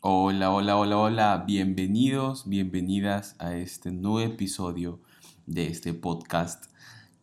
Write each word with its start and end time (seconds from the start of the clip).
Hola, 0.00 0.52
hola, 0.52 0.76
hola, 0.76 0.96
hola, 0.96 1.44
bienvenidos, 1.44 2.48
bienvenidas 2.48 3.34
a 3.40 3.56
este 3.56 3.90
nuevo 3.90 4.20
episodio 4.20 5.00
de 5.46 5.66
este 5.66 5.92
podcast 5.92 6.66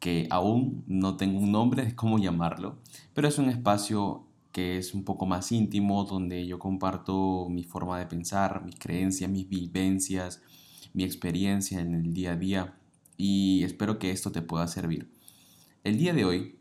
que 0.01 0.27
aún 0.29 0.83
no 0.85 1.15
tengo 1.15 1.39
un 1.39 1.53
nombre 1.53 1.85
de 1.85 1.95
cómo 1.95 2.19
llamarlo, 2.19 2.77
pero 3.13 3.29
es 3.29 3.37
un 3.37 3.49
espacio 3.49 4.27
que 4.51 4.77
es 4.77 4.93
un 4.93 5.05
poco 5.05 5.25
más 5.25 5.53
íntimo, 5.53 6.03
donde 6.03 6.45
yo 6.45 6.59
comparto 6.59 7.47
mi 7.49 7.63
forma 7.63 7.97
de 7.97 8.07
pensar, 8.07 8.65
mis 8.65 8.75
creencias, 8.77 9.31
mis 9.31 9.47
vivencias, 9.47 10.41
mi 10.91 11.05
experiencia 11.05 11.79
en 11.79 11.95
el 11.95 12.13
día 12.13 12.33
a 12.33 12.35
día 12.35 12.77
y 13.15 13.63
espero 13.63 13.99
que 13.99 14.11
esto 14.11 14.33
te 14.33 14.41
pueda 14.41 14.67
servir. 14.67 15.09
El 15.85 15.97
día 15.97 16.13
de 16.13 16.25
hoy 16.25 16.59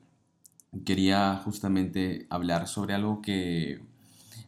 quería 0.84 1.40
justamente 1.44 2.28
hablar 2.30 2.68
sobre 2.68 2.94
algo 2.94 3.20
que 3.20 3.82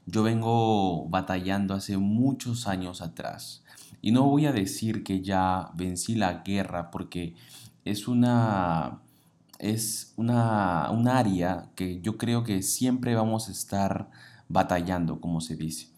yo 0.07 0.23
vengo 0.23 1.09
batallando 1.09 1.75
hace 1.75 1.98
muchos 1.98 2.66
años 2.66 3.02
atrás. 3.02 3.62
Y 4.01 4.12
no 4.12 4.24
voy 4.24 4.47
a 4.47 4.52
decir 4.52 5.02
que 5.02 5.20
ya 5.20 5.70
vencí 5.74 6.14
la 6.14 6.42
guerra 6.45 6.91
porque 6.91 7.34
es 7.84 8.09
una 8.09 9.00
es 9.59 10.12
una, 10.16 10.91
un 10.91 11.09
área 11.09 11.70
que 11.74 12.00
yo 12.00 12.19
creo 12.19 12.45
que 12.45 12.62
siempre 12.62 13.14
vamos 13.14 13.48
a 13.48 13.52
estar 13.52 14.11
batallando, 14.48 15.20
como 15.20 15.41
se 15.41 15.56
dice. 15.56 15.88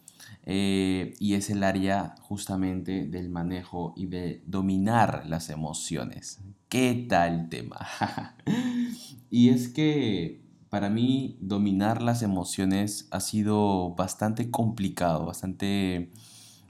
Eh, 0.45 1.13
y 1.19 1.33
es 1.33 1.49
el 1.49 1.63
área 1.63 2.15
justamente 2.21 3.05
del 3.05 3.29
manejo 3.29 3.93
y 3.95 4.07
de 4.07 4.41
dominar 4.45 5.25
las 5.27 5.49
emociones. 5.49 6.39
¿Qué 6.69 7.05
tal 7.09 7.49
tema? 7.49 7.87
y 9.29 9.49
es 9.49 9.69
que 9.69 10.41
para 10.69 10.89
mí 10.89 11.37
dominar 11.41 12.01
las 12.01 12.21
emociones 12.21 13.07
ha 13.11 13.19
sido 13.19 13.95
bastante 13.95 14.51
complicado, 14.51 15.25
bastante, 15.25 16.11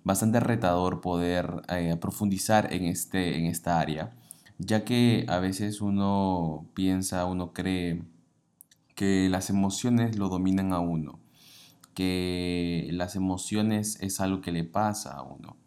bastante 0.03 0.39
retador 0.39 1.02
poder 1.02 1.62
eh, 1.67 1.98
profundizar 1.99 2.73
en, 2.73 2.86
este, 2.86 3.38
en 3.38 3.45
esta 3.45 3.80
área, 3.80 4.16
ya 4.58 4.86
que 4.86 5.25
a 5.27 5.39
veces 5.39 5.81
uno 5.81 6.66
piensa, 6.73 7.25
uno 7.25 7.53
cree 7.53 8.03
que 8.95 9.27
las 9.30 9.50
emociones 9.50 10.17
lo 10.17 10.30
dominan 10.30 10.73
a 10.73 10.80
uno, 10.80 11.20
que 11.94 12.89
las 12.92 13.16
emociones 13.16 13.97
es 14.02 14.22
algo 14.22 14.42
que 14.42 14.52
le 14.52 14.64
pasa 14.64 15.11
a 15.11 15.23
uno. 15.23 15.58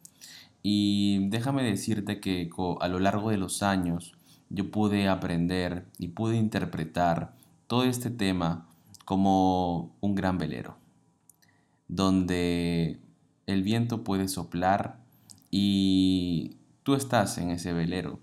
Y 0.63 1.29
déjame 1.29 1.65
decirte 1.65 2.21
que 2.21 2.49
a 2.81 2.89
lo 2.89 3.01
largo 3.01 3.31
de 3.31 3.37
los 3.37 3.63
años 3.63 4.15
yo 4.49 4.71
pude 4.71 5.09
aprender 5.09 5.87
y 5.99 6.09
pude 6.09 6.37
interpretar 6.37 7.35
todo 7.73 7.85
este 7.85 8.11
tema 8.11 8.69
como 9.07 9.97
un 10.03 10.15
gran 10.15 10.37
velero, 10.37 10.77
donde 11.89 13.01
el 13.47 13.63
viento 13.63 14.05
puede 14.05 14.29
soplar 14.29 15.01
y 15.51 16.59
tú 16.83 16.95
estás 16.95 17.39
en 17.39 17.51
ese 17.51 17.73
velero 17.73 18.21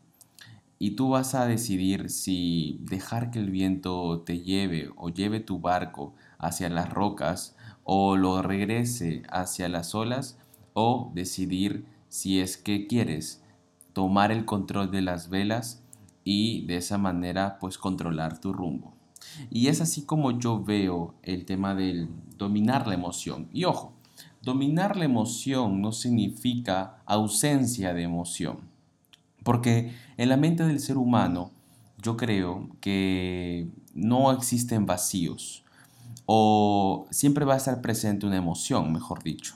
y 0.77 0.92
tú 0.92 1.09
vas 1.09 1.33
a 1.33 1.47
decidir 1.47 2.11
si 2.11 2.77
dejar 2.81 3.31
que 3.31 3.39
el 3.39 3.50
viento 3.50 4.22
te 4.22 4.42
lleve 4.42 4.92
o 4.95 5.09
lleve 5.09 5.39
tu 5.39 5.59
barco 5.59 6.14
hacia 6.38 6.70
las 6.70 6.88
rocas 6.88 7.55
o 7.83 8.17
lo 8.17 8.44
regrese 8.44 9.23
hacia 9.31 9.67
las 9.67 9.95
olas 9.95 10.38
o 10.75 11.11
decidir 11.16 11.88
si 12.08 12.39
es 12.39 12.55
que 12.55 12.86
quieres 12.86 13.42
tomar 13.94 14.31
el 14.31 14.45
control 14.45 14.92
de 14.92 15.02
las 15.02 15.30
velas 15.30 15.81
y 16.23 16.67
de 16.67 16.77
esa 16.77 17.00
manera 17.00 17.58
pues 17.58 17.80
controlar 17.80 18.39
tu 18.39 18.53
rumbo. 18.53 18.98
Y 19.49 19.67
es 19.67 19.81
así 19.81 20.03
como 20.03 20.38
yo 20.38 20.63
veo 20.63 21.13
el 21.23 21.45
tema 21.45 21.75
del 21.75 22.09
dominar 22.38 22.88
la 22.88 22.94
emoción. 22.94 23.49
Y 23.53 23.66
ojo, 23.66 23.94
dominar 24.41 24.97
la 24.97 25.05
emoción 25.05 25.81
no 25.81 25.91
significa 25.91 27.02
ausencia 27.05 27.94
de 27.94 28.03
emoción. 28.03 28.59
Porque 29.44 29.94
en 30.17 30.30
la 30.30 30.38
mente 30.38 30.66
del 30.66 30.80
ser 30.80 30.97
humano 30.97 31.52
yo 32.02 32.17
creo 32.17 32.70
que 32.81 33.67
no 33.93 34.31
existen 34.31 34.86
vacíos 34.86 35.64
o 36.26 37.08
siempre 37.09 37.45
va 37.45 37.55
a 37.55 37.58
estar 37.58 37.82
presente 37.82 38.26
una 38.26 38.37
emoción, 38.37 38.93
mejor 38.93 39.23
dicho. 39.23 39.55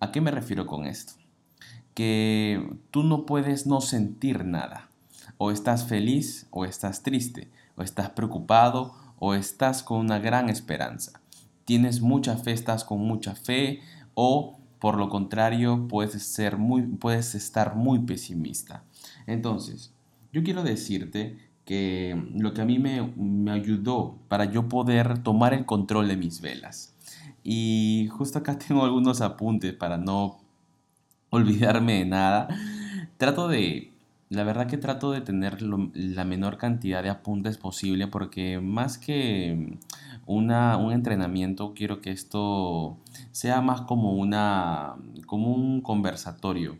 ¿A 0.00 0.10
qué 0.10 0.20
me 0.20 0.30
refiero 0.30 0.66
con 0.66 0.86
esto? 0.86 1.12
Que 1.94 2.66
tú 2.90 3.02
no 3.02 3.26
puedes 3.26 3.66
no 3.66 3.80
sentir 3.80 4.44
nada. 4.44 4.88
O 5.36 5.50
estás 5.50 5.84
feliz 5.84 6.46
o 6.50 6.64
estás 6.64 7.02
triste 7.02 7.50
o 7.76 7.82
estás 7.82 8.10
preocupado 8.10 8.94
o 9.18 9.34
estás 9.34 9.82
con 9.82 9.98
una 9.98 10.18
gran 10.18 10.48
esperanza. 10.48 11.20
Tienes 11.64 12.00
mucha 12.00 12.36
fe, 12.36 12.52
estás 12.52 12.84
con 12.84 13.00
mucha 13.00 13.34
fe 13.34 13.80
o 14.14 14.58
por 14.78 14.96
lo 14.96 15.08
contrario 15.08 15.88
puedes, 15.88 16.22
ser 16.22 16.56
muy, 16.56 16.82
puedes 16.82 17.34
estar 17.34 17.74
muy 17.74 18.00
pesimista. 18.00 18.84
Entonces, 19.26 19.92
yo 20.32 20.42
quiero 20.42 20.62
decirte 20.62 21.38
que 21.64 22.30
lo 22.34 22.54
que 22.54 22.62
a 22.62 22.64
mí 22.64 22.78
me, 22.78 23.02
me 23.16 23.50
ayudó 23.50 24.18
para 24.28 24.46
yo 24.46 24.68
poder 24.68 25.22
tomar 25.22 25.52
el 25.52 25.66
control 25.66 26.08
de 26.08 26.16
mis 26.16 26.40
velas. 26.40 26.94
Y 27.44 28.08
justo 28.10 28.38
acá 28.38 28.58
tengo 28.66 28.84
algunos 28.84 29.20
apuntes 29.20 29.74
para 29.74 29.98
no 29.98 30.38
olvidarme 31.30 31.98
de 31.98 32.04
nada. 32.06 32.48
Trato 33.16 33.48
de 33.48 33.92
la 34.30 34.44
verdad 34.44 34.66
que 34.66 34.76
trato 34.76 35.10
de 35.12 35.20
tener 35.22 35.62
la 35.62 36.24
menor 36.24 36.58
cantidad 36.58 37.02
de 37.02 37.08
apuntes 37.08 37.56
posible 37.56 38.06
porque 38.08 38.60
más 38.60 38.98
que 38.98 39.78
una, 40.26 40.76
un 40.76 40.92
entrenamiento 40.92 41.72
quiero 41.74 42.00
que 42.00 42.10
esto 42.10 42.98
sea 43.32 43.60
más 43.62 43.82
como 43.82 44.12
una 44.12 44.96
como 45.26 45.54
un 45.54 45.80
conversatorio 45.80 46.78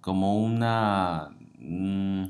como 0.00 0.38
una 0.38 1.30
mm, 1.58 2.24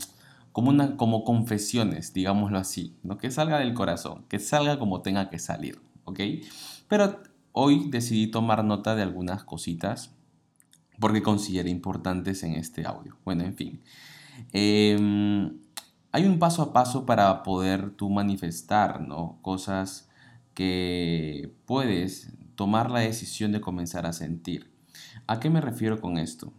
como 0.53 0.71
una 0.71 0.97
como 0.97 1.23
confesiones 1.25 2.15
digámoslo 2.15 2.59
así 2.59 2.97
no 3.03 3.19
que 3.19 3.31
salga 3.31 3.59
del 3.59 3.75
corazón 3.75 4.25
que 4.29 4.39
salga 4.39 4.79
como 4.79 5.03
tenga 5.03 5.29
que 5.29 5.39
salir 5.39 5.81
pero 6.89 7.21
hoy 7.53 7.89
decidí 7.91 8.29
tomar 8.29 8.65
nota 8.65 8.95
de 8.95 9.03
algunas 9.03 9.45
cositas 9.45 10.13
porque 10.99 11.23
consideré 11.23 11.69
importantes 11.69 12.43
en 12.43 12.55
este 12.55 12.87
audio. 12.87 13.19
Bueno 13.25 13.45
en 13.45 13.55
fin 13.55 13.83
Em, 14.53 15.59
hay 16.13 16.25
un 16.25 16.39
paso 16.39 16.63
a 16.63 16.73
paso 16.73 17.07
para 17.07 17.43
poder 17.43 17.91
tú 17.91 18.11
manifestar, 18.11 19.01
¿no? 19.01 19.39
Cosas 19.43 20.09
que 20.55 21.55
puedes 21.67 22.33
tomar 22.55 22.91
la 22.91 23.01
decisión 23.01 23.53
de 23.53 23.61
comenzar 23.61 24.07
a 24.07 24.13
sentir. 24.13 24.73
¿A 25.27 25.41
qué 25.41 25.51
me 25.51 25.61
refiero 25.61 26.01
con 26.01 26.19
esto? 26.19 26.53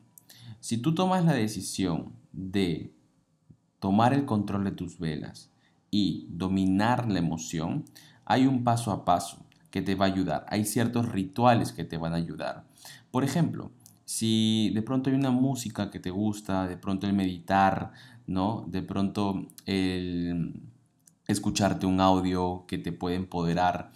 Si 0.59 0.77
tú 0.77 0.93
tomas 0.93 1.25
la 1.25 1.33
decisión 1.33 2.13
de 2.31 2.93
tomar 3.79 4.13
el 4.13 4.25
control 4.25 4.63
de 4.63 4.71
tus 4.71 4.99
velas 4.99 5.49
y 5.91 6.27
dominar 6.29 7.09
la 7.09 7.19
emoción, 7.19 7.85
hay 8.25 8.45
un 8.45 8.63
paso 8.63 8.91
a 8.91 9.05
paso 9.05 9.45
que 9.71 9.81
te 9.81 9.95
va 9.95 10.05
a 10.05 10.09
ayudar. 10.09 10.45
Hay 10.49 10.65
ciertos 10.65 11.09
rituales 11.09 11.71
que 11.71 11.83
te 11.83 11.97
van 11.97 12.13
a 12.13 12.17
ayudar. 12.17 12.65
Por 13.11 13.23
ejemplo, 13.23 13.71
si 14.07 14.71
de 14.73 14.81
pronto 14.81 15.09
hay 15.09 15.17
una 15.17 15.31
música 15.31 15.91
que 15.91 15.99
te 15.99 16.11
gusta, 16.11 16.65
de 16.65 16.77
pronto 16.77 17.07
el 17.07 17.13
meditar, 17.13 17.91
¿no? 18.25 18.63
De 18.65 18.81
pronto 18.81 19.47
el 19.65 20.61
escucharte 21.27 21.85
un 21.85 21.99
audio 21.99 22.63
que 22.69 22.77
te 22.77 22.93
puede 22.93 23.17
empoderar. 23.17 23.91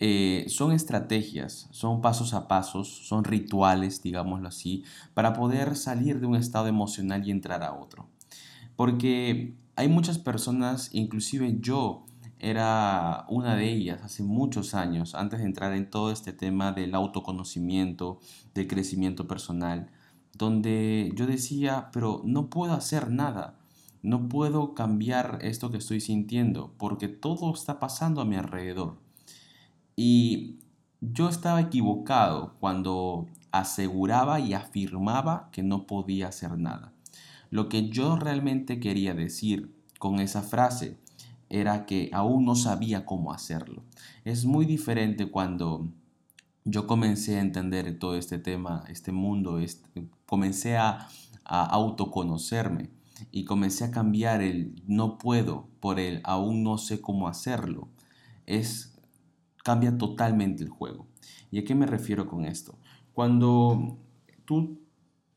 Eh, 0.00 0.46
son 0.48 0.72
estrategias, 0.72 1.68
son 1.72 2.00
pasos 2.00 2.32
a 2.32 2.48
pasos, 2.48 2.88
son 3.06 3.22
rituales, 3.22 4.02
digámoslo 4.02 4.48
así, 4.48 4.82
para 5.12 5.34
poder 5.34 5.76
salir 5.76 6.20
de 6.20 6.26
un 6.26 6.36
estado 6.36 6.68
emocional 6.68 7.28
y 7.28 7.30
entrar 7.30 7.62
a 7.64 7.74
otro. 7.74 8.08
Porque 8.76 9.52
hay 9.76 9.88
muchas 9.88 10.16
personas, 10.16 10.88
inclusive 10.94 11.58
yo, 11.60 12.06
era 12.44 13.24
una 13.28 13.56
de 13.56 13.72
ellas 13.72 14.02
hace 14.02 14.22
muchos 14.22 14.74
años, 14.74 15.14
antes 15.14 15.40
de 15.40 15.46
entrar 15.46 15.72
en 15.72 15.88
todo 15.88 16.12
este 16.12 16.32
tema 16.32 16.72
del 16.72 16.94
autoconocimiento, 16.94 18.20
del 18.54 18.68
crecimiento 18.68 19.26
personal, 19.26 19.90
donde 20.34 21.10
yo 21.16 21.26
decía, 21.26 21.88
pero 21.92 22.20
no 22.24 22.50
puedo 22.50 22.74
hacer 22.74 23.10
nada, 23.10 23.58
no 24.02 24.28
puedo 24.28 24.74
cambiar 24.74 25.38
esto 25.40 25.70
que 25.70 25.78
estoy 25.78 26.00
sintiendo, 26.00 26.74
porque 26.76 27.08
todo 27.08 27.54
está 27.54 27.80
pasando 27.80 28.20
a 28.20 28.26
mi 28.26 28.36
alrededor. 28.36 28.98
Y 29.96 30.58
yo 31.00 31.30
estaba 31.30 31.62
equivocado 31.62 32.56
cuando 32.60 33.26
aseguraba 33.52 34.40
y 34.40 34.52
afirmaba 34.52 35.48
que 35.50 35.62
no 35.62 35.86
podía 35.86 36.28
hacer 36.28 36.58
nada. 36.58 36.92
Lo 37.48 37.70
que 37.70 37.88
yo 37.88 38.16
realmente 38.16 38.80
quería 38.80 39.14
decir 39.14 39.74
con 39.98 40.18
esa 40.18 40.42
frase 40.42 40.98
era 41.60 41.86
que 41.86 42.10
aún 42.12 42.44
no 42.44 42.56
sabía 42.56 43.06
cómo 43.06 43.32
hacerlo. 43.32 43.84
Es 44.24 44.44
muy 44.44 44.66
diferente 44.66 45.30
cuando 45.30 45.88
yo 46.64 46.86
comencé 46.86 47.38
a 47.38 47.42
entender 47.42 47.98
todo 47.98 48.16
este 48.16 48.38
tema, 48.38 48.84
este 48.88 49.12
mundo, 49.12 49.58
este, 49.60 50.08
comencé 50.26 50.76
a, 50.76 51.08
a 51.44 51.64
autoconocerme 51.66 52.90
y 53.30 53.44
comencé 53.44 53.84
a 53.84 53.90
cambiar 53.90 54.42
el 54.42 54.82
no 54.86 55.18
puedo 55.18 55.68
por 55.78 56.00
el 56.00 56.20
aún 56.24 56.64
no 56.64 56.78
sé 56.78 57.00
cómo 57.00 57.28
hacerlo. 57.28 57.88
Es 58.46 58.94
cambia 59.62 59.96
totalmente 59.96 60.62
el 60.64 60.70
juego. 60.70 61.06
¿Y 61.50 61.58
a 61.58 61.64
qué 61.64 61.74
me 61.74 61.86
refiero 61.86 62.26
con 62.26 62.44
esto? 62.44 62.78
Cuando 63.12 63.96
tú, 64.44 64.80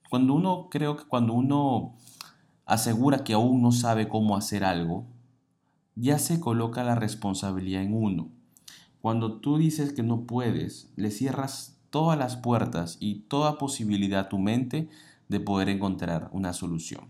cuando 0.10 0.34
uno, 0.34 0.68
creo 0.70 0.98
que 0.98 1.06
cuando 1.06 1.34
uno 1.34 1.96
asegura 2.66 3.24
que 3.24 3.34
aún 3.34 3.62
no 3.62 3.72
sabe 3.72 4.10
cómo 4.10 4.36
hacer 4.36 4.64
algo, 4.64 5.06
ya 6.00 6.20
se 6.20 6.40
coloca 6.40 6.84
la 6.84 6.96
responsabilidad 6.96 7.82
en 7.82 7.94
uno. 7.94 8.30
Cuando 9.02 9.40
tú 9.40 9.58
dices 9.58 9.94
que 9.94 10.04
no 10.04 10.26
puedes, 10.26 10.92
le 10.96 11.12
cierras 11.12 11.80
todas 11.90 12.18
las 12.18 12.36
puertas 12.36 12.98
y 13.00 13.22
toda 13.22 13.58
posibilidad 13.58 14.22
a 14.22 14.30
tu 14.30 14.38
mente 14.38 14.90
de 15.28 15.40
poder 15.40 15.70
encontrar 15.70 16.30
una 16.32 16.54
solución. 16.54 17.06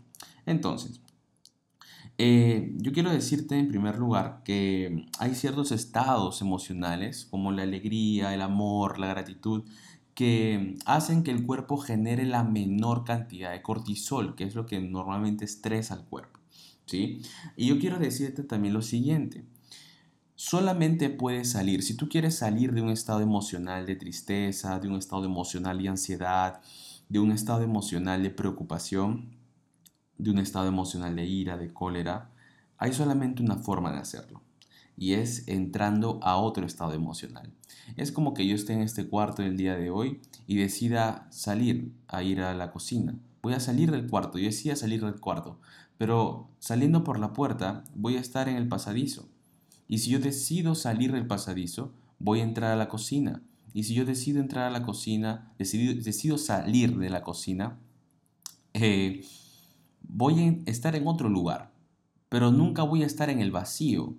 Entonces, 0.45 1.01
eh, 2.17 2.73
yo 2.77 2.93
quiero 2.93 3.11
decirte 3.11 3.59
en 3.59 3.67
primer 3.67 3.97
lugar 3.97 4.41
que 4.43 5.05
hay 5.19 5.35
ciertos 5.35 5.71
estados 5.71 6.41
emocionales 6.41 7.27
como 7.29 7.51
la 7.51 7.63
alegría, 7.63 8.33
el 8.33 8.41
amor, 8.41 8.97
la 8.97 9.07
gratitud, 9.07 9.63
que 10.15 10.75
hacen 10.85 11.21
que 11.21 11.29
el 11.29 11.45
cuerpo 11.45 11.77
genere 11.77 12.25
la 12.25 12.43
menor 12.43 13.03
cantidad 13.03 13.51
de 13.51 13.61
cortisol, 13.61 14.35
que 14.35 14.45
es 14.45 14.55
lo 14.55 14.65
que 14.65 14.79
normalmente 14.79 15.45
estresa 15.45 15.93
al 15.93 16.05
cuerpo. 16.05 16.36
¿Sí? 16.87 17.21
Y 17.55 17.67
yo 17.67 17.79
quiero 17.79 17.99
decirte 17.99 18.43
también 18.43 18.73
lo 18.73 18.81
siguiente. 18.81 19.45
Solamente 20.35 21.09
puedes 21.09 21.51
salir, 21.51 21.83
si 21.83 21.95
tú 21.95 22.09
quieres 22.09 22.35
salir 22.35 22.73
de 22.73 22.81
un 22.81 22.89
estado 22.89 23.21
emocional 23.21 23.85
de 23.85 23.95
tristeza, 23.95 24.79
de 24.79 24.87
un 24.87 24.95
estado 24.95 25.25
emocional 25.25 25.81
de 25.81 25.89
ansiedad, 25.89 26.61
de 27.09 27.19
un 27.19 27.31
estado 27.31 27.61
emocional 27.61 28.23
de 28.23 28.29
preocupación, 28.29 29.35
de 30.17 30.31
un 30.31 30.39
estado 30.39 30.67
emocional 30.67 31.15
de 31.15 31.25
ira, 31.25 31.57
de 31.57 31.73
cólera, 31.73 32.31
hay 32.77 32.93
solamente 32.93 33.41
una 33.41 33.57
forma 33.57 33.91
de 33.91 33.99
hacerlo 33.99 34.41
y 34.97 35.13
es 35.13 35.47
entrando 35.47 36.19
a 36.23 36.37
otro 36.37 36.65
estado 36.65 36.93
emocional. 36.93 37.53
Es 37.95 38.11
como 38.11 38.33
que 38.33 38.47
yo 38.47 38.55
esté 38.55 38.73
en 38.73 38.81
este 38.81 39.07
cuarto 39.07 39.43
el 39.43 39.55
día 39.55 39.75
de 39.75 39.91
hoy 39.91 40.19
y 40.47 40.57
decida 40.57 41.27
salir 41.29 41.93
a 42.07 42.23
ir 42.23 42.41
a 42.41 42.53
la 42.55 42.71
cocina. 42.71 43.15
Voy 43.43 43.53
a 43.53 43.59
salir 43.59 43.91
del 43.91 44.07
cuarto, 44.07 44.39
yo 44.39 44.45
decía 44.45 44.75
salir 44.75 45.05
del 45.05 45.19
cuarto, 45.19 45.59
pero 45.97 46.49
saliendo 46.59 47.03
por 47.03 47.19
la 47.19 47.33
puerta 47.33 47.83
voy 47.95 48.17
a 48.17 48.19
estar 48.19 48.49
en 48.49 48.55
el 48.55 48.67
pasadizo. 48.67 49.29
Y 49.87 49.99
si 49.99 50.11
yo 50.11 50.19
decido 50.19 50.75
salir 50.75 51.11
del 51.11 51.27
pasadizo, 51.27 51.93
voy 52.19 52.41
a 52.41 52.43
entrar 52.43 52.71
a 52.71 52.75
la 52.75 52.89
cocina. 52.89 53.41
Y 53.73 53.83
si 53.83 53.93
yo 53.93 54.05
decido 54.05 54.39
entrar 54.39 54.65
a 54.65 54.71
la 54.71 54.83
cocina, 54.83 55.53
decido, 55.57 55.93
decido 56.01 56.37
salir 56.37 56.97
de 56.97 57.09
la 57.09 57.23
cocina, 57.23 57.79
eh, 58.73 59.23
voy 60.01 60.41
a 60.41 60.69
estar 60.69 60.95
en 60.95 61.07
otro 61.07 61.29
lugar, 61.29 61.71
pero 62.29 62.51
nunca 62.51 62.83
voy 62.83 63.03
a 63.03 63.05
estar 63.05 63.29
en 63.29 63.39
el 63.39 63.51
vacío. 63.51 64.15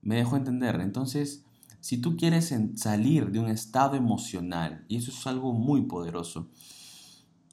Me 0.00 0.16
dejo 0.16 0.36
entender. 0.36 0.80
Entonces, 0.80 1.44
si 1.80 1.98
tú 1.98 2.16
quieres 2.16 2.54
salir 2.76 3.30
de 3.30 3.38
un 3.38 3.48
estado 3.48 3.96
emocional, 3.96 4.84
y 4.88 4.96
eso 4.96 5.10
es 5.10 5.26
algo 5.26 5.52
muy 5.52 5.82
poderoso, 5.82 6.48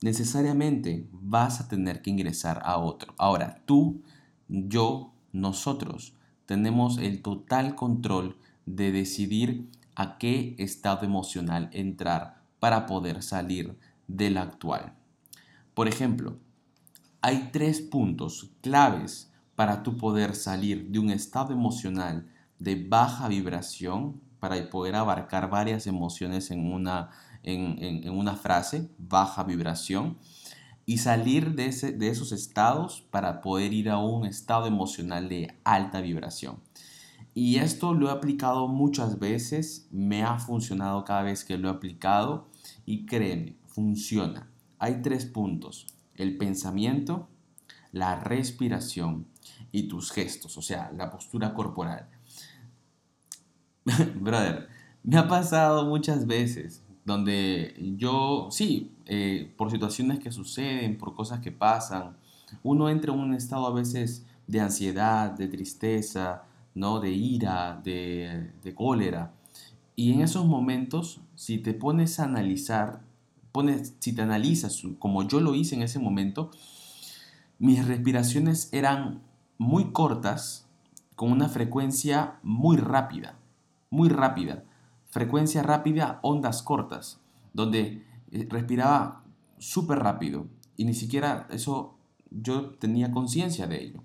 necesariamente 0.01 1.07
vas 1.11 1.59
a 1.59 1.67
tener 1.67 2.01
que 2.01 2.09
ingresar 2.09 2.61
a 2.63 2.77
otro. 2.77 3.13
Ahora, 3.17 3.61
tú, 3.65 4.01
yo, 4.47 5.13
nosotros 5.31 6.13
tenemos 6.45 6.97
el 6.97 7.21
total 7.21 7.75
control 7.75 8.37
de 8.65 8.91
decidir 8.91 9.69
a 9.95 10.17
qué 10.17 10.55
estado 10.57 11.05
emocional 11.05 11.69
entrar 11.73 12.41
para 12.59 12.85
poder 12.85 13.21
salir 13.23 13.77
del 14.07 14.37
actual. 14.37 14.93
Por 15.73 15.87
ejemplo, 15.87 16.37
hay 17.21 17.49
tres 17.51 17.81
puntos 17.81 18.51
claves 18.61 19.31
para 19.55 19.83
tu 19.83 19.97
poder 19.97 20.35
salir 20.35 20.89
de 20.89 20.99
un 20.99 21.09
estado 21.09 21.53
emocional 21.53 22.27
de 22.59 22.75
baja 22.87 23.27
vibración, 23.27 24.21
para 24.39 24.69
poder 24.69 24.95
abarcar 24.95 25.49
varias 25.49 25.85
emociones 25.85 26.49
en 26.49 26.71
una, 26.71 27.09
en, 27.43 28.09
una 28.09 28.35
frase, 28.35 28.89
baja 28.97 29.43
vibración, 29.43 30.17
y 30.85 30.97
salir 30.97 31.55
de, 31.55 31.67
ese, 31.67 31.91
de 31.91 32.09
esos 32.09 32.31
estados 32.31 33.05
para 33.11 33.41
poder 33.41 33.73
ir 33.73 33.89
a 33.89 33.99
un 33.99 34.25
estado 34.25 34.65
emocional 34.65 35.29
de 35.29 35.55
alta 35.63 36.01
vibración. 36.01 36.59
Y 37.35 37.57
esto 37.57 37.93
lo 37.93 38.09
he 38.09 38.11
aplicado 38.11 38.67
muchas 38.67 39.19
veces, 39.19 39.87
me 39.91 40.23
ha 40.23 40.39
funcionado 40.39 41.05
cada 41.05 41.21
vez 41.21 41.45
que 41.45 41.57
lo 41.57 41.69
he 41.69 41.71
aplicado 41.71 42.49
y 42.85 43.05
créeme, 43.05 43.55
funciona. 43.67 44.49
Hay 44.79 45.01
tres 45.01 45.25
puntos 45.25 45.85
el 46.19 46.37
pensamiento, 46.37 47.29
la 47.93 48.19
respiración 48.19 49.25
y 49.71 49.87
tus 49.87 50.11
gestos, 50.11 50.57
o 50.57 50.61
sea, 50.61 50.91
la 50.95 51.09
postura 51.09 51.53
corporal. 51.53 52.09
Brother, 54.15 54.67
me 55.01 55.17
ha 55.17 55.27
pasado 55.27 55.85
muchas 55.85 56.27
veces 56.27 56.83
donde 57.05 57.75
yo, 57.97 58.49
sí, 58.51 58.91
eh, 59.05 59.51
por 59.57 59.71
situaciones 59.71 60.19
que 60.19 60.31
suceden, 60.31 60.97
por 60.97 61.15
cosas 61.15 61.39
que 61.39 61.51
pasan, 61.51 62.17
uno 62.63 62.89
entra 62.89 63.13
en 63.13 63.19
un 63.19 63.33
estado 63.33 63.67
a 63.67 63.73
veces 63.73 64.25
de 64.47 64.59
ansiedad, 64.59 65.31
de 65.31 65.47
tristeza, 65.47 66.43
¿no? 66.75 66.99
de 66.99 67.11
ira, 67.11 67.79
de, 67.83 68.51
de 68.63 68.75
cólera. 68.75 69.33
Y 69.95 70.13
en 70.13 70.21
esos 70.21 70.45
momentos, 70.45 71.21
si 71.35 71.57
te 71.57 71.73
pones 71.73 72.19
a 72.19 72.25
analizar 72.25 73.01
pones, 73.51 73.95
si 73.99 74.13
te 74.13 74.21
analizas, 74.21 74.81
como 74.99 75.27
yo 75.27 75.39
lo 75.39 75.55
hice 75.55 75.75
en 75.75 75.81
ese 75.81 75.99
momento, 75.99 76.51
mis 77.57 77.85
respiraciones 77.85 78.69
eran 78.71 79.21
muy 79.57 79.91
cortas, 79.91 80.65
con 81.15 81.31
una 81.33 81.49
frecuencia 81.49 82.39
muy 82.43 82.77
rápida, 82.77 83.35
muy 83.89 84.07
rápida. 84.07 84.63
Frecuencia 85.09 85.63
rápida, 85.63 86.19
ondas 86.21 86.61
cortas, 86.61 87.19
donde 87.53 88.05
eh, 88.31 88.47
respiraba 88.49 89.23
súper 89.57 89.99
rápido 89.99 90.47
y 90.77 90.85
ni 90.85 90.93
siquiera 90.93 91.47
eso 91.49 91.97
yo 92.31 92.71
tenía 92.75 93.11
conciencia 93.11 93.67
de 93.67 93.83
ello. 93.83 94.03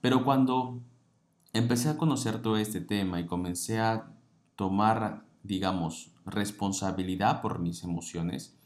Pero 0.00 0.24
cuando 0.24 0.80
empecé 1.52 1.88
a 1.88 1.96
conocer 1.96 2.40
todo 2.40 2.56
este 2.56 2.80
tema 2.80 3.20
y 3.20 3.26
comencé 3.26 3.80
a 3.80 4.12
tomar, 4.56 5.24
digamos, 5.42 6.12
responsabilidad 6.24 7.42
por 7.42 7.58
mis 7.58 7.82
emociones, 7.82 8.56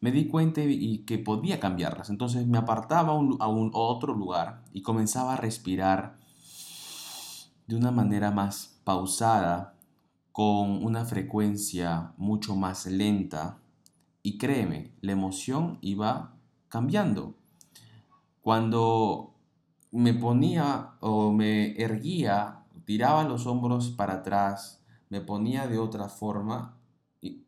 me 0.00 0.12
di 0.12 0.28
cuenta 0.28 0.62
y 0.62 0.98
que 0.98 1.18
podía 1.18 1.58
cambiarlas. 1.58 2.10
Entonces 2.10 2.46
me 2.46 2.58
apartaba 2.58 3.12
a 3.12 3.48
un 3.48 3.70
otro 3.72 4.14
lugar 4.14 4.62
y 4.72 4.82
comenzaba 4.82 5.34
a 5.34 5.36
respirar 5.36 6.16
de 7.66 7.76
una 7.76 7.90
manera 7.90 8.30
más 8.30 8.78
pausada, 8.84 9.74
con 10.36 10.84
una 10.84 11.06
frecuencia 11.06 12.12
mucho 12.18 12.56
más 12.56 12.84
lenta. 12.84 13.56
Y 14.22 14.36
créeme, 14.36 14.92
la 15.00 15.12
emoción 15.12 15.78
iba 15.80 16.36
cambiando. 16.68 17.32
Cuando 18.42 19.32
me 19.92 20.12
ponía 20.12 20.90
o 21.00 21.32
me 21.32 21.74
erguía, 21.80 22.66
tiraba 22.84 23.24
los 23.24 23.46
hombros 23.46 23.88
para 23.88 24.16
atrás, 24.16 24.84
me 25.08 25.22
ponía 25.22 25.68
de 25.68 25.78
otra 25.78 26.10
forma, 26.10 26.76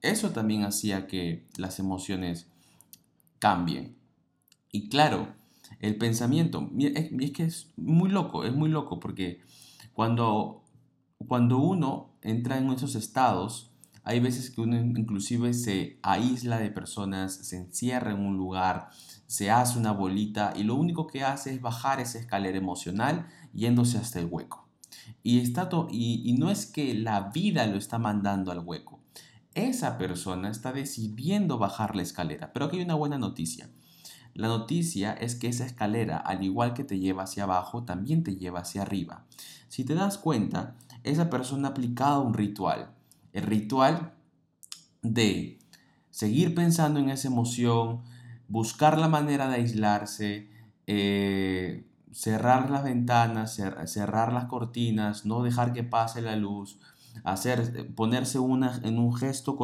eso 0.00 0.30
también 0.30 0.64
hacía 0.64 1.06
que 1.06 1.46
las 1.58 1.78
emociones 1.80 2.46
cambien. 3.38 3.98
Y 4.72 4.88
claro, 4.88 5.28
el 5.80 5.96
pensamiento, 5.96 6.70
es, 6.78 7.32
que 7.32 7.44
es 7.44 7.70
muy 7.76 8.08
loco, 8.08 8.44
es 8.44 8.54
muy 8.54 8.70
loco, 8.70 8.98
porque 8.98 9.42
cuando, 9.92 10.62
cuando 11.26 11.58
uno 11.58 12.10
entra 12.22 12.58
en 12.58 12.70
esos 12.70 12.94
estados, 12.94 13.72
hay 14.04 14.20
veces 14.20 14.50
que 14.50 14.60
uno 14.60 14.78
inclusive 14.78 15.52
se 15.52 15.98
aísla 16.02 16.58
de 16.58 16.70
personas, 16.70 17.34
se 17.34 17.56
encierra 17.56 18.12
en 18.12 18.20
un 18.20 18.36
lugar, 18.36 18.88
se 19.26 19.50
hace 19.50 19.78
una 19.78 19.92
bolita 19.92 20.52
y 20.56 20.62
lo 20.62 20.76
único 20.76 21.06
que 21.06 21.24
hace 21.24 21.52
es 21.52 21.60
bajar 21.60 22.00
esa 22.00 22.18
escalera 22.18 22.56
emocional 22.56 23.26
yéndose 23.52 23.98
hasta 23.98 24.20
el 24.20 24.26
hueco. 24.30 24.68
Y, 25.22 25.40
está 25.40 25.68
y, 25.90 26.22
y 26.24 26.32
no 26.34 26.50
es 26.50 26.66
que 26.66 26.94
la 26.94 27.30
vida 27.30 27.66
lo 27.66 27.76
está 27.76 27.98
mandando 27.98 28.52
al 28.52 28.60
hueco, 28.60 29.00
esa 29.54 29.98
persona 29.98 30.50
está 30.50 30.72
decidiendo 30.72 31.58
bajar 31.58 31.96
la 31.96 32.02
escalera. 32.02 32.52
Pero 32.52 32.66
aquí 32.66 32.76
hay 32.78 32.84
una 32.84 32.94
buena 32.94 33.18
noticia. 33.18 33.68
La 34.34 34.46
noticia 34.46 35.14
es 35.14 35.34
que 35.34 35.48
esa 35.48 35.66
escalera, 35.66 36.16
al 36.16 36.44
igual 36.44 36.72
que 36.72 36.84
te 36.84 37.00
lleva 37.00 37.24
hacia 37.24 37.42
abajo, 37.42 37.82
también 37.84 38.22
te 38.22 38.36
lleva 38.36 38.60
hacia 38.60 38.82
arriba. 38.82 39.26
Si 39.66 39.84
te 39.84 39.94
das 39.94 40.16
cuenta, 40.16 40.76
esa 41.10 41.30
persona 41.30 41.68
ha 41.68 41.70
aplicado 41.72 42.22
un 42.22 42.34
ritual. 42.34 42.94
El 43.32 43.44
ritual 43.44 44.14
de 45.02 45.58
seguir 46.10 46.54
pensando 46.54 47.00
en 47.00 47.10
esa 47.10 47.28
emoción, 47.28 48.02
buscar 48.48 48.98
la 48.98 49.08
manera 49.08 49.48
de 49.48 49.56
aislarse, 49.56 50.50
eh, 50.86 51.86
cerrar 52.12 52.70
las 52.70 52.84
ventanas, 52.84 53.60
cerrar 53.86 54.32
las 54.32 54.46
cortinas, 54.46 55.26
no 55.26 55.42
dejar 55.42 55.72
que 55.72 55.84
pase 55.84 56.22
la 56.22 56.36
luz, 56.36 56.78
hacer, 57.24 57.94
ponerse 57.94 58.38
una, 58.38 58.80
en 58.82 58.98
un 58.98 59.14
gesto, 59.14 59.56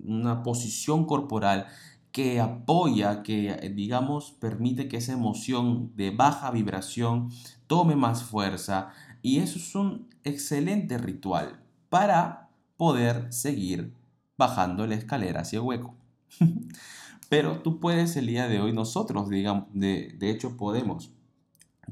una 0.00 0.42
posición 0.42 1.06
corporal 1.06 1.66
que 2.12 2.40
apoya, 2.40 3.22
que 3.22 3.72
digamos 3.74 4.32
permite 4.32 4.88
que 4.88 4.96
esa 4.96 5.12
emoción 5.12 5.92
de 5.94 6.10
baja 6.10 6.50
vibración 6.50 7.30
tome 7.66 7.96
más 7.96 8.22
fuerza 8.22 8.90
y 9.22 9.38
eso 9.38 9.58
es 9.58 9.74
un 9.74 10.08
excelente 10.24 10.98
ritual 10.98 11.60
para 11.88 12.50
poder 12.76 13.32
seguir 13.32 13.94
bajando 14.36 14.86
la 14.86 14.94
escalera 14.94 15.40
hacia 15.40 15.58
el 15.58 15.64
hueco. 15.64 15.94
Pero 17.28 17.60
tú 17.60 17.80
puedes 17.80 18.16
el 18.16 18.26
día 18.26 18.48
de 18.48 18.60
hoy, 18.60 18.72
nosotros, 18.72 19.28
digamos, 19.28 19.66
de, 19.72 20.14
de 20.18 20.30
hecho 20.30 20.56
podemos 20.56 21.10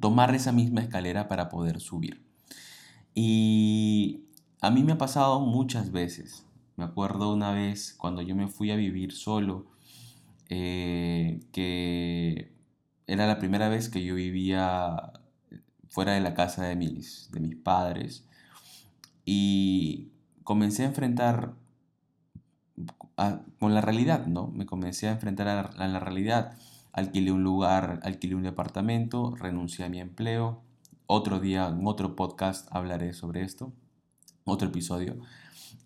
tomar 0.00 0.34
esa 0.34 0.52
misma 0.52 0.80
escalera 0.80 1.28
para 1.28 1.48
poder 1.48 1.80
subir. 1.80 2.24
Y 3.14 4.24
a 4.60 4.70
mí 4.70 4.82
me 4.82 4.92
ha 4.92 4.98
pasado 4.98 5.40
muchas 5.40 5.92
veces. 5.92 6.46
Me 6.76 6.84
acuerdo 6.84 7.32
una 7.32 7.52
vez 7.52 7.94
cuando 7.96 8.22
yo 8.22 8.34
me 8.34 8.48
fui 8.48 8.70
a 8.70 8.76
vivir 8.76 9.12
solo, 9.12 9.66
eh, 10.48 11.40
que 11.52 12.52
era 13.06 13.26
la 13.26 13.38
primera 13.38 13.68
vez 13.68 13.88
que 13.88 14.04
yo 14.04 14.14
vivía 14.14 15.12
fuera 15.96 16.12
de 16.12 16.20
la 16.20 16.34
casa 16.34 16.62
de 16.64 16.76
mis, 16.76 17.30
de 17.32 17.40
mis 17.40 17.56
padres 17.56 18.26
y 19.24 20.10
comencé 20.44 20.82
a 20.82 20.88
enfrentar 20.88 21.54
con 23.58 23.72
la 23.72 23.80
realidad, 23.80 24.26
¿no? 24.26 24.48
Me 24.48 24.66
comencé 24.66 25.08
a 25.08 25.12
enfrentar 25.12 25.48
a 25.48 25.88
la, 25.88 25.98
realidad. 25.98 26.52
Alquilé 26.92 27.32
un 27.32 27.42
lugar, 27.42 28.00
alquilé 28.02 28.34
un 28.34 28.42
departamento, 28.42 29.34
renuncié 29.36 29.86
a 29.86 29.88
mi 29.88 29.98
empleo. 29.98 30.60
Otro 31.06 31.40
día, 31.40 31.66
en 31.68 31.86
otro 31.86 32.14
podcast, 32.14 32.68
hablaré 32.72 33.14
sobre 33.14 33.40
esto, 33.40 33.72
otro 34.44 34.68
episodio. 34.68 35.16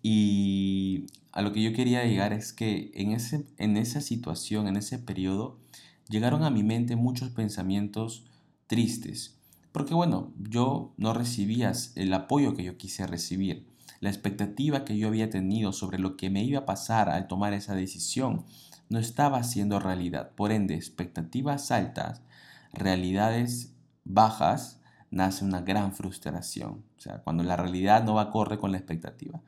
Y 0.03 1.05
a 1.31 1.41
lo 1.41 1.53
que 1.53 1.63
yo 1.63 1.71
quería 1.71 2.03
llegar 2.03 2.33
es 2.33 2.51
que 2.51 2.91
en, 2.95 3.13
ese, 3.13 3.47
en 3.57 3.77
esa 3.77 4.01
situación, 4.01 4.67
en 4.67 4.75
ese 4.75 4.99
periodo, 4.99 5.57
llegaron 6.09 6.43
a 6.43 6.49
mi 6.49 6.63
mente 6.63 6.97
muchos 6.97 7.29
pensamientos 7.29 8.25
tristes. 8.67 9.40
Porque 9.71 9.93
bueno, 9.93 10.33
yo 10.37 10.93
no 10.97 11.13
recibía 11.13 11.71
el 11.95 12.13
apoyo 12.13 12.55
que 12.55 12.63
yo 12.63 12.77
quise 12.77 13.07
recibir. 13.07 13.67
La 13.99 14.09
expectativa 14.09 14.83
que 14.83 14.97
yo 14.97 15.07
había 15.07 15.29
tenido 15.29 15.73
sobre 15.73 15.99
lo 15.99 16.17
que 16.17 16.29
me 16.29 16.43
iba 16.43 16.59
a 16.59 16.65
pasar 16.65 17.09
al 17.09 17.27
tomar 17.27 17.53
esa 17.53 17.75
decisión 17.75 18.45
no 18.89 18.99
estaba 18.99 19.43
siendo 19.43 19.79
realidad. 19.79 20.31
Por 20.35 20.51
ende, 20.51 20.75
expectativas 20.75 21.71
altas, 21.71 22.21
realidades 22.73 23.73
bajas, 24.03 24.79
nace 25.11 25.45
una 25.45 25.61
gran 25.61 25.93
frustración. 25.93 26.83
O 26.97 27.01
sea, 27.01 27.19
cuando 27.19 27.43
la 27.43 27.55
realidad 27.55 28.03
no 28.03 28.15
va 28.15 28.23
acorde 28.23 28.57
con 28.57 28.71
la 28.71 28.77
expectativa. 28.77 29.41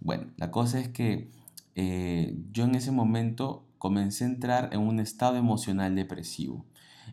Bueno, 0.00 0.26
la 0.36 0.50
cosa 0.50 0.80
es 0.80 0.88
que 0.88 1.30
eh, 1.74 2.36
yo 2.52 2.64
en 2.64 2.74
ese 2.74 2.90
momento 2.90 3.64
comencé 3.78 4.24
a 4.24 4.28
entrar 4.28 4.70
en 4.72 4.80
un 4.80 4.98
estado 4.98 5.36
emocional 5.36 5.94
depresivo. 5.94 6.64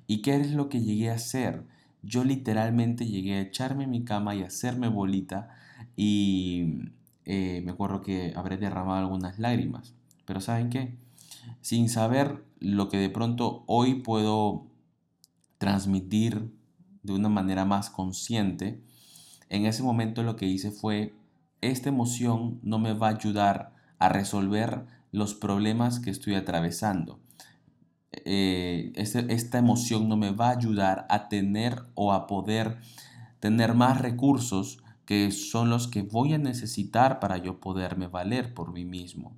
¿Y 0.08 0.22
qué 0.22 0.36
es 0.36 0.52
lo 0.52 0.70
que 0.70 0.82
llegué 0.82 1.10
a 1.10 1.16
hacer? 1.16 1.64
Yo 2.08 2.24
literalmente 2.24 3.06
llegué 3.06 3.36
a 3.36 3.42
echarme 3.42 3.84
en 3.84 3.90
mi 3.90 4.06
cama 4.06 4.34
y 4.34 4.42
hacerme 4.42 4.88
bolita 4.88 5.50
y 5.98 6.92
eh, 7.26 7.62
me 7.66 7.72
acuerdo 7.72 8.02
que 8.02 8.34
habré 8.36 8.58
derramado 8.58 9.00
algunas 9.00 9.40
lágrimas. 9.40 9.94
Pero 10.26 10.40
¿saben 10.40 10.70
qué? 10.70 10.96
Sin 11.60 11.90
saber 11.90 12.46
lo 12.60 12.88
que 12.88 12.98
de 12.98 13.10
pronto 13.10 13.66
hoy 13.68 13.96
puedo 13.96 14.68
transmitir 15.58 16.50
de 17.04 17.14
una 17.14 17.30
manera 17.30 17.66
más 17.66 17.90
consciente, 17.90 18.82
en 19.50 19.66
ese 19.66 19.84
momento 19.84 20.24
lo 20.24 20.38
que 20.38 20.46
hice 20.46 20.72
fue, 20.72 21.14
esta 21.62 21.90
emoción 21.90 22.60
no 22.64 22.80
me 22.80 22.94
va 22.94 23.08
a 23.08 23.16
ayudar 23.16 23.74
a 24.00 24.08
resolver 24.10 24.86
los 25.12 25.34
problemas 25.34 26.00
que 26.00 26.10
estoy 26.10 26.36
atravesando. 26.36 27.20
Eh, 28.12 28.94
este, 28.96 29.34
esta 29.34 29.58
emoción 29.58 30.08
no 30.08 30.18
me 30.18 30.32
va 30.32 30.50
a 30.50 30.58
ayudar 30.58 31.06
a 31.10 31.28
tener 31.28 31.84
o 31.96 32.14
a 32.14 32.28
poder 32.28 32.78
tener 33.40 33.74
más 33.74 34.00
recursos 34.00 34.80
que 35.06 35.32
son 35.32 35.70
los 35.70 35.88
que 35.88 36.02
voy 36.02 36.34
a 36.34 36.38
necesitar 36.38 37.20
para 37.20 37.38
yo 37.38 37.60
poderme 37.60 38.08
valer 38.08 38.54
por 38.54 38.74
mí 38.74 38.86
mismo. 38.86 39.36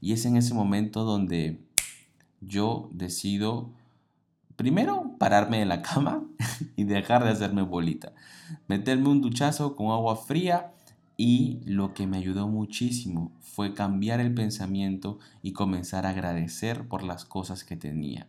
Y 0.00 0.12
es 0.12 0.24
en 0.26 0.36
ese 0.36 0.54
momento 0.54 1.04
donde 1.04 1.60
yo 2.40 2.88
decido 2.92 3.72
primero 4.56 5.14
pararme 5.18 5.58
de 5.58 5.66
la 5.66 5.82
cama 5.82 6.24
y 6.76 6.84
dejar 6.84 7.24
de 7.24 7.30
hacerme 7.30 7.62
bolita, 7.62 8.12
meterme 8.66 9.08
un 9.08 9.20
duchazo 9.20 9.74
con 9.76 9.90
agua 9.90 10.16
fría 10.16 10.72
y 11.20 11.58
lo 11.64 11.94
que 11.94 12.06
me 12.06 12.16
ayudó 12.16 12.46
muchísimo 12.46 13.32
fue 13.40 13.74
cambiar 13.74 14.20
el 14.20 14.32
pensamiento 14.32 15.18
y 15.42 15.52
comenzar 15.52 16.06
a 16.06 16.10
agradecer 16.10 16.86
por 16.86 17.02
las 17.02 17.24
cosas 17.24 17.64
que 17.64 17.76
tenía. 17.76 18.28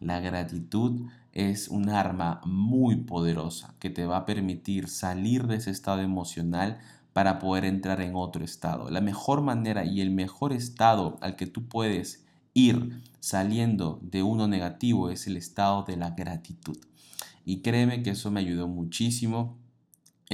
La 0.00 0.18
gratitud 0.18 1.06
es 1.32 1.68
un 1.68 1.88
arma 1.88 2.40
muy 2.44 2.96
poderosa 2.96 3.76
que 3.78 3.88
te 3.88 4.04
va 4.04 4.18
a 4.18 4.26
permitir 4.26 4.88
salir 4.88 5.46
de 5.46 5.56
ese 5.56 5.70
estado 5.70 6.00
emocional 6.00 6.80
para 7.12 7.38
poder 7.38 7.64
entrar 7.64 8.00
en 8.00 8.16
otro 8.16 8.44
estado. 8.44 8.90
La 8.90 9.00
mejor 9.00 9.40
manera 9.40 9.84
y 9.84 10.00
el 10.00 10.10
mejor 10.10 10.52
estado 10.52 11.16
al 11.20 11.36
que 11.36 11.46
tú 11.46 11.68
puedes 11.68 12.24
ir 12.52 13.00
saliendo 13.20 14.00
de 14.02 14.24
uno 14.24 14.48
negativo 14.48 15.08
es 15.08 15.28
el 15.28 15.36
estado 15.36 15.84
de 15.84 15.96
la 15.96 16.10
gratitud. 16.10 16.78
Y 17.44 17.58
créeme 17.58 18.02
que 18.02 18.10
eso 18.10 18.32
me 18.32 18.40
ayudó 18.40 18.66
muchísimo, 18.66 19.56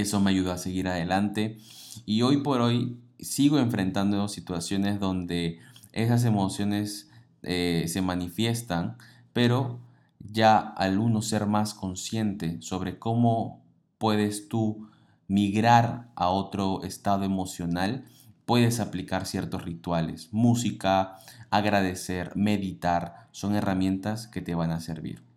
eso 0.00 0.20
me 0.20 0.30
ayudó 0.30 0.52
a 0.52 0.58
seguir 0.58 0.88
adelante 0.88 1.58
y 2.06 2.22
hoy 2.22 2.38
por 2.38 2.60
hoy 2.60 2.96
sigo 3.18 3.58
enfrentando 3.58 4.28
situaciones 4.28 5.00
donde 5.00 5.58
esas 5.92 6.24
emociones 6.24 7.10
eh, 7.42 7.84
se 7.88 8.02
manifiestan, 8.02 8.96
pero 9.32 9.80
ya 10.18 10.58
al 10.58 10.98
uno 10.98 11.22
ser 11.22 11.46
más 11.46 11.74
consciente 11.74 12.60
sobre 12.60 12.98
cómo 12.98 13.62
puedes 13.98 14.48
tú 14.48 14.88
migrar 15.28 16.08
a 16.14 16.28
otro 16.28 16.82
estado 16.82 17.24
emocional, 17.24 18.04
puedes 18.46 18.80
aplicar 18.80 19.26
ciertos 19.26 19.64
rituales. 19.64 20.28
Música, 20.32 21.16
agradecer, 21.50 22.34
meditar, 22.34 23.28
son 23.30 23.54
herramientas 23.54 24.26
que 24.26 24.42
te 24.42 24.54
van 24.54 24.72
a 24.72 24.80
servir. 24.80 25.29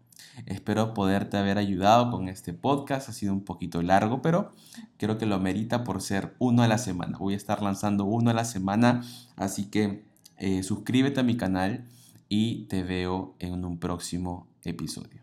Espero 0.46 0.94
poderte 0.94 1.38
haber 1.38 1.58
ayudado 1.58 2.12
con 2.12 2.28
este 2.28 2.54
podcast. 2.54 3.10
Ha 3.10 3.14
sido 3.14 3.34
un 3.34 3.44
poquito 3.44 3.82
largo, 3.82 4.22
pero 4.22 4.52
creo 4.98 5.18
que 5.18 5.26
lo 5.26 5.40
merita 5.40 5.84
por 5.84 6.02
ser 6.02 6.36
uno 6.40 6.64
a 6.64 6.68
la 6.68 6.78
semana. 6.78 7.18
Voy 7.18 7.34
a 7.34 7.38
estar 7.38 7.62
lanzando 7.62 8.06
uno 8.06 8.32
a 8.32 8.34
la 8.34 8.46
semana, 8.46 9.04
así 9.36 9.66
que 9.66 10.04
eh, 10.38 10.64
suscríbete 10.64 11.20
a 11.20 11.24
mi 11.24 11.38
canal 11.38 11.86
y 12.30 12.66
te 12.66 12.84
veo 12.84 13.36
en 13.40 13.66
un 13.66 13.78
próximo 13.78 14.48
episodio. 14.64 15.23